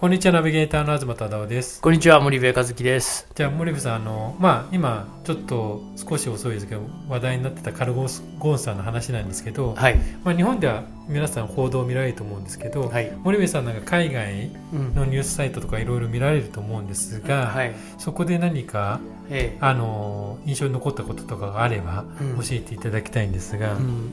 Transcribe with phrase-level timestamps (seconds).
[0.00, 1.82] こんにちはナビゲーターの東忠夫です。
[1.82, 3.28] こんにちは森部和樹です。
[3.34, 8.06] じゃあ森部さんあのまあ今ちょっと少し遅いですけど話題になってたカルゴ
[8.38, 9.98] ゴンさんの話なんですけど、はい。
[10.24, 13.12] まあ、日本では皆さん報道を見られると思うんですけど、はい。
[13.22, 17.74] 森部さんなんか海外うんのニュースサイトとかいろいろ見られると思うんですが、はい。
[17.98, 19.58] そこで何かええ。
[19.60, 22.38] あの印象に残ったこととかがあればうん。
[22.38, 24.12] 教えていただきたいんですが、うん。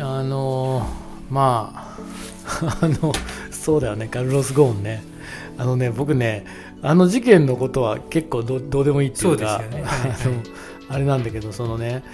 [0.00, 0.86] あの
[1.28, 3.12] まあ あの
[3.50, 4.06] そうだよね。
[4.06, 5.02] カルロス・ゴーンね
[5.58, 6.46] あのね僕ね
[6.82, 9.84] あの事件のことは結構どどうでもいいっていうかね。
[10.88, 12.04] あれなんだけどそのね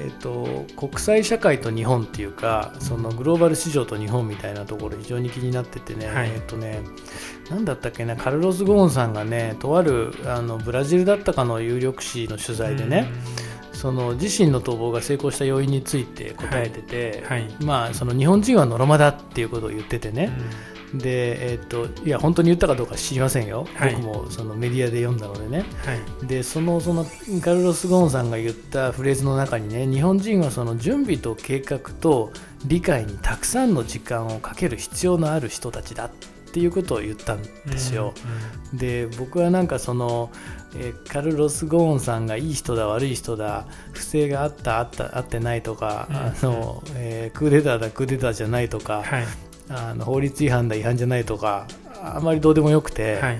[0.00, 6.30] えっと、国際社会と日本っていうかそのグローバル市場と日本みたいなところ非常に気になっててね、はい。
[6.30, 6.82] えっとね
[7.50, 13.08] なんだったっけなカルロス・ゴーンさんがねとあるあのブラジルだったかの有力紙の取材でね、
[13.72, 17.48] その自身の逃亡が成功した要因について答えてて、はい。
[17.60, 20.14] まあ、その日本人はノロマだっていうことを言っててうん。
[20.14, 20.30] ね、
[20.94, 23.94] で、えっといや本当に言ったかどうか知りませんよ、はい。
[23.94, 25.64] 僕もそのメディアで読んだのでね。
[25.84, 25.94] は
[26.24, 26.26] い。
[26.26, 27.04] でそのその
[27.42, 32.32] カルロス・ゴーンさんが言ったフレーズの中にね日本人はその準備と計画と
[32.64, 36.10] 理解にたくさんの時間をかける必要のある人たちだっ
[36.50, 38.14] ていうことを言ったんですよ。
[38.72, 40.30] で僕はなんかその、
[40.76, 46.16] えーカルロス・ゴーンさんがいい人だ悪い人だ不正があったあったあってないとか、うん。
[46.16, 49.26] あのえークーデターだクーデターじゃないとか、はい
[49.70, 51.66] あの法律違反だ違反じゃないとか
[52.02, 53.38] あまりどうでもよくて、はい。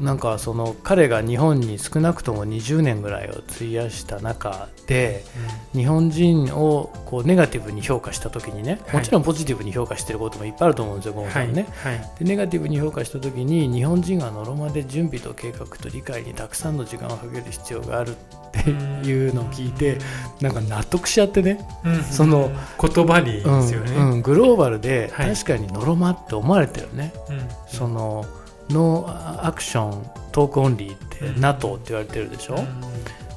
[0.00, 5.24] なんかその彼が日本に少なくとも20年ぐらいを費やした中で
[5.72, 8.96] 日本人をこうネガティブに評価した時にね、はい。
[8.96, 11.46] もちろんポジティブに評価してることもいっぱいあると思うんですよ、ゴーンはい。
[11.46, 11.66] さんね。
[11.82, 12.10] はい。
[12.18, 18.14] でネガティブに評価した時に日本人がノロマで準備と計画と理解にたくさんの時間をかける必要があるっ
[18.50, 19.98] ていうのを聞いて
[20.40, 22.02] なんか納得しちゃってね、うん。
[22.02, 22.50] その
[22.80, 23.92] 言葉にうんですよね。
[23.96, 25.34] うんグローバルではい。
[25.34, 27.48] 確かにノロマって思われてるね、うん。
[27.68, 28.24] その
[28.70, 31.40] No Action Talk Only ってうん。
[31.40, 32.64] NATO って言われてるでしょ、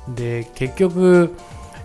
[0.08, 0.16] うん。
[0.16, 1.34] で結局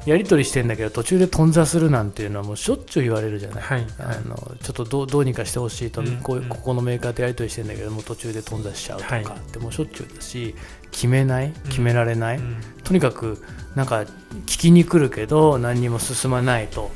[0.05, 3.87] やり取りしてんだけど途中で頓挫するなんていうのはもうしょっちゅう言われるじゃない、はい。
[4.01, 6.17] あのちょっとどうどうにかしてほしいと、うん。
[6.19, 9.25] こここのメーカーとやり取りしてんだけどもう途中で頓挫しちゃうとか、はい。
[9.53, 10.57] でもしょっちゅうだし
[10.91, 11.53] 決めない？
[11.69, 12.57] 決められない、うん。
[12.83, 13.45] とにかく
[13.77, 14.01] なんか
[14.47, 16.91] 聞きに来るけど何にも進まないと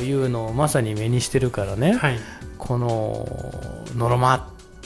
[0.00, 2.18] いうのをまさに目にしてるからね、はい。
[2.56, 3.28] この
[3.96, 4.42] ノロマっ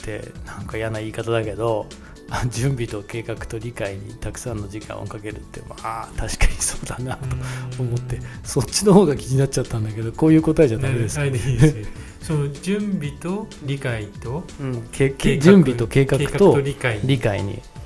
[0.07, 1.85] てなんか嫌な言い方だけど
[2.29, 7.17] あ 準備と計画と理解にたくさんの時間をかけるってまあ確かにそうだな
[7.75, 11.39] と思ってそっちの方が気になっちゃったんだけどこういう答えじゃダメですかはいね、
[12.21, 16.99] その準備と理解とうん準備と計画と理解
[17.43, 17.76] に、うん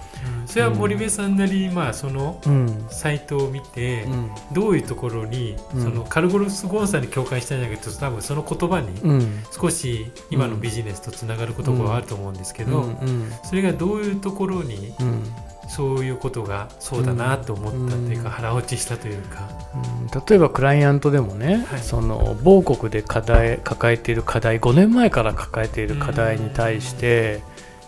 [0.46, 2.86] それは森部さんなりにまあそのうん。
[2.90, 4.32] サイトを見てうん。
[4.52, 5.84] どういうところにうん。
[5.84, 9.44] そのカルゴロス・ゴーンさんに共感したんだけど多分その言葉にうん。
[9.52, 12.72] 少し今のビジネスとつながることがあると思うんですけうん。
[12.72, 13.32] どうん。
[13.44, 15.24] それがどういうところにうん。
[15.70, 18.24] そういうことがそうだなと思ったといううん。
[18.24, 19.48] か腹落ちしたというか。
[19.74, 19.78] う
[20.18, 20.24] ん。
[20.28, 21.80] 例えばクライアントでもね、はい。
[21.80, 27.42] その某国で課題抱えている課題5年前から抱えている課題に対して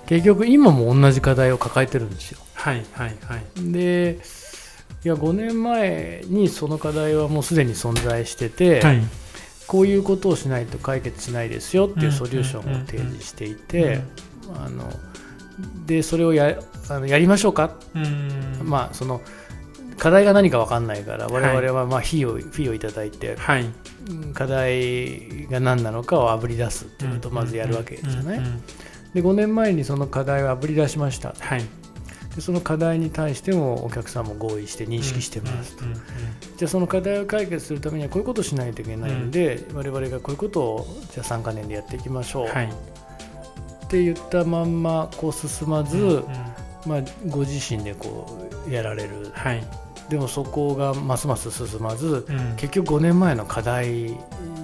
[0.07, 2.39] 結局今も同じ課題を抱えてるんですよ。
[2.53, 3.71] はいはいはい。
[3.71, 4.19] で
[5.03, 9.01] いや5年前にその課題はもうすでに存在してて、はい。
[9.65, 14.01] こういうことをしないと解決しないですよっていううんソリューションを提示していうんて、
[14.55, 14.91] あの
[15.85, 16.59] でそれをや
[16.89, 17.75] あのやりましょうか？
[17.95, 18.61] うん。
[18.63, 19.21] まあその
[19.97, 21.65] 課題が何か分かんないから我はい。
[21.65, 23.63] 々はまあ費用、フィーをいただいてはい。
[24.09, 28.63] うん課題が何なのかをあぶり出すっていうことをまずやるわけじゃない、うんうんうん
[29.13, 31.35] で5年前にその課題をあぶり出しました。
[31.39, 31.63] はい。
[32.35, 36.03] でその課題に対してもお客さんも合意して認識してますと、うんうんうん
[36.57, 42.65] じゃあその課題を解決するためにはこういうことをしないといけないんで、我々がこういうことをじゃあ3か年でやっていきましょう、はい。
[42.65, 46.23] って言ったまんまこう進まず、うんうん
[46.85, 49.31] まあ、ご自身でこうやられる。
[49.33, 49.63] はい。
[50.09, 54.15] でもそこがますます進まずうん結局5年前の課題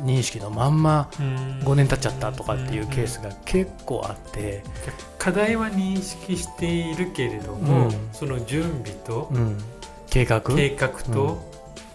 [0.04, 1.60] 認識のまんまうん。
[1.64, 4.64] 5年経っちゃったとかっていうケースが結構あって、
[5.18, 8.10] 課題は認識しているけれども、うん。
[8.14, 9.58] その準備とうん、
[10.10, 10.42] 計画？
[10.42, 11.50] 計画と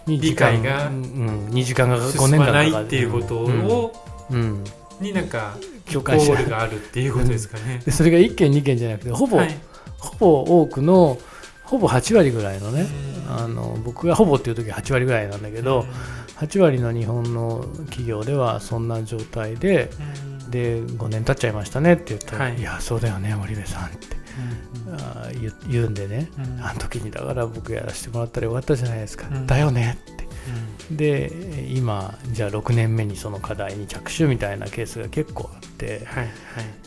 [0.05, 0.95] に理解がうん。
[0.95, 3.93] うん、2時間が5進まない年間かかるっていうことを、
[4.29, 4.39] うん。
[4.39, 4.63] うん。
[5.01, 5.57] になんか
[5.91, 7.81] 共感しゴールがあるっていうことですかね。
[7.85, 9.57] でそれが1件2件じゃなくてほぼ、はい。
[9.99, 11.17] ほぼ多くの
[11.63, 12.87] ほぼ8割ぐらいのね
[13.27, 13.35] うん。
[13.35, 15.85] あの僕がほぼっていう時は8割ぐらいなんだけど、
[16.37, 20.51] 8割の日本の企業ではそんな状態でうん。
[20.51, 22.59] で5年経っちゃいましたねって言ったら「はい。
[22.59, 24.15] い、やそうだよね森部さん」って
[24.87, 24.93] うん。
[24.93, 26.63] あー言うんでね、うん。
[26.63, 29.47] あの時にだから僕やらせてもらったらよかったじゃないですか、うん。
[29.47, 29.97] だよね。
[30.11, 30.14] って
[30.89, 30.97] うん。
[30.97, 31.31] で
[31.69, 36.31] 今じゃあ6年目にその課題に着手みたいなケースが結構あってはいはい。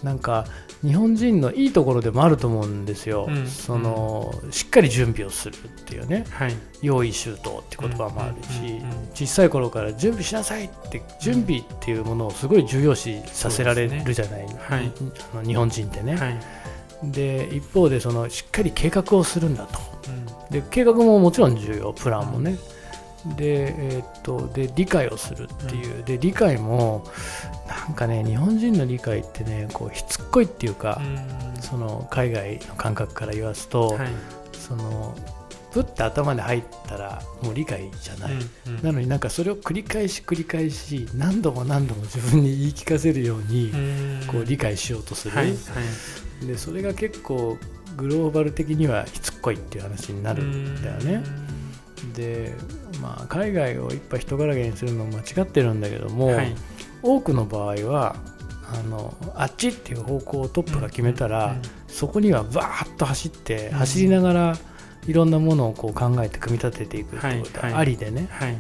[0.03, 0.47] なんか
[0.83, 3.47] 日本人のいいところでもあると思うんですよ、うん。
[3.49, 6.25] そのしっかり準備をするっていうね。
[6.31, 6.55] はい。
[6.83, 8.81] 用意周到って言葉もあるし、
[9.13, 14.93] 小さい頃から準備しなさいって準備っていうものをすごい重要視させられるじゃない、はい。
[15.33, 16.39] あの日本人ってね、はい。
[17.03, 19.81] で一方でそのしっかり計画をするんだと。
[20.07, 20.53] うん。
[20.53, 21.93] で計画ももちろん重要。
[21.93, 22.57] プランもね、
[23.37, 27.05] で,、えーっとで理解をするっていう、で理解も
[27.67, 31.63] なんかね日本人の理解ってねこうしつっこいっていうか、うん。
[31.63, 34.09] その海外の感覚から言わすと、はい。
[34.53, 35.17] その
[35.73, 38.37] プッて頭に入ったらもう理解じゃない、う
[38.71, 38.83] んうん。
[38.83, 44.27] なのになんかそれを繰り返し繰り返し何度も何度も自分に言い聞かせるようにうん。
[44.27, 45.53] こう理解しようとする、はいは
[46.43, 46.47] い。
[46.47, 47.59] でそれが結構
[47.97, 51.23] グローバル的にはしつっこいっていう話になるんだよね。
[52.15, 52.55] で、
[53.01, 56.55] まあ、海外をいっぱい人柄げにするのも間違ってるんだけども、うんはい。
[57.03, 58.17] 多くの場合は
[58.73, 61.57] あのあっちっていう方向をトップが決めたら、
[61.87, 63.73] そこにはバーッと走ってうん。
[63.79, 64.57] 走りながら
[65.07, 67.73] いろんなものをこう考えて組み立てていくってことはいはい。
[67.73, 68.59] はありでね、はい。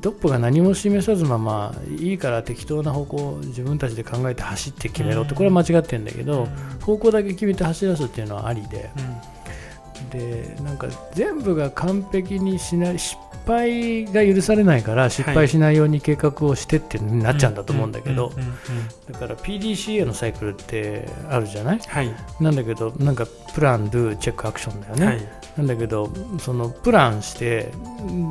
[0.00, 6.46] トップが何も示さずままいいから適当な方向を自分たちで考えて走って決めろってこれは間違ってるんだけど、
[6.82, 8.90] 方向だけ決めて走らすっていうのはありで
[10.08, 13.16] でなんか全部が完璧にしない失
[13.46, 18.32] 敗が許されないから失敗しないように計画をしてってなっちゃうんだと思うんだけど
[19.10, 21.78] だから PDCA のサイクルってあるじゃない？
[21.78, 22.14] はい。
[22.40, 25.28] なんだけどなんかプラン、ドゥ、チェック、アクションだよね、はい。
[25.56, 26.10] なんだけど
[26.40, 27.72] そのプランして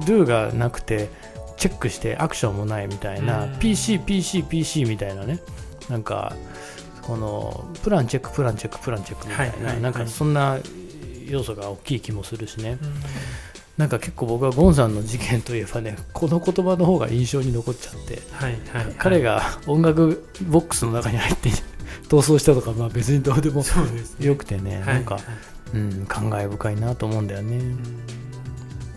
[0.06, 1.10] ドゥがなくて
[1.58, 3.60] チェックしてアクションもないみたいな、うん。
[3.60, 5.40] PC、PC、PC みたいなね。
[5.90, 6.34] なんか
[7.02, 9.82] このプランチェックプランチェックプランチェックみたいな、はいはいはい。
[9.82, 10.58] なんかそんな
[11.30, 12.78] 要素が大きい気もするしね、
[13.78, 21.50] なんか結構僕はゴンさんの事件といえばねこの言葉の方が印象に残っちゃって、はいはい彼が音楽ボックスの中に入って
[22.10, 24.26] 逃走したとか、まあ、別にどうでもそうですね。
[24.26, 25.24] よくてね、はいなんかはい、
[25.76, 27.58] うん、感慨深いなと思うんだよね。
[27.58, 27.80] うん。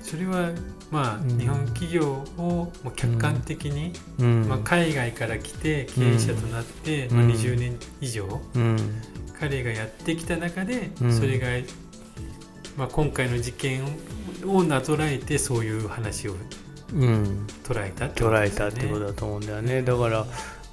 [0.02, 0.50] それは
[0.90, 1.38] まあうん。
[1.38, 4.48] 日本企業をもう客観的にうん。
[4.48, 7.16] まあ海外から来て経営者となってうん。
[7.16, 8.76] まあ20年以上うん。
[9.38, 11.12] 彼がやってきた中でうん。
[11.12, 11.48] それが
[12.76, 13.84] まあ今回の事件
[14.46, 16.34] をなぞらえてそういう話を
[16.92, 19.82] うん、捉えたってこと捉えですよねたってことだと思うんだよね。
[19.82, 20.26] だから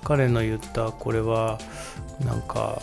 [0.04, 1.60] 彼の言ったこれは
[2.20, 2.82] なんか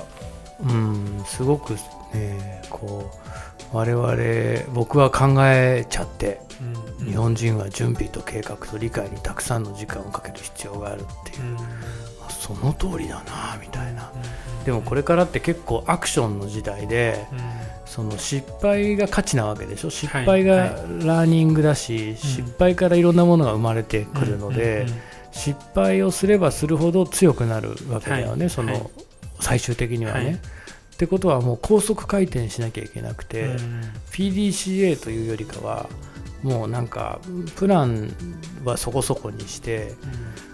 [0.63, 1.75] うんすごく
[2.13, 3.11] ねこ
[3.73, 6.41] う我々僕は考えちゃって
[7.01, 7.07] うん。
[7.07, 11.45] 日本人は準備と計画と理解にたくさんの時間をかける必要があるっていう。
[11.51, 11.59] うん。
[12.31, 14.13] その通りだなみたいな。
[14.65, 17.39] でもこれからって結構アクションの時代でうん
[17.95, 19.91] その失敗が価値なわけでしょ？
[19.91, 20.27] 失はい。
[20.27, 20.71] 敗がはい
[21.07, 24.89] ラーニングだし、失敗からいろんなものが生まれてくるので、うん。
[24.89, 24.95] うん。
[25.31, 28.81] 失敗をすればするほど強くなるわけだよね、その、はい。
[28.81, 28.91] はい
[29.41, 30.25] 最終的にはね。
[30.25, 30.35] はい。
[30.35, 30.39] っ
[30.97, 33.83] てことはもう高速回転しなきゃいけなくて、うん。
[34.13, 35.89] PDCA というよりかは
[36.45, 37.21] もうなんか
[37.57, 38.15] プラン
[38.65, 39.95] はそこそこにして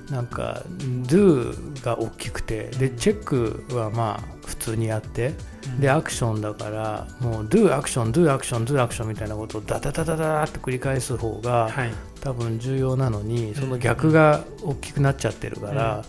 [0.08, 5.34] なんか Do が大きくてでチェックはまあ普通にやって
[5.66, 5.80] うん。
[5.80, 11.92] でアクションだからもう Do アクション Do アクション Do アクションみたいなことをダダダダダーって繰り返す方がはい。
[12.20, 16.04] 多分重要なのにその逆が大きくなっちゃってるから